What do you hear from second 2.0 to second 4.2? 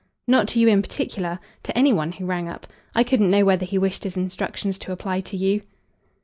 who rang up. I couldn't know whether he wished his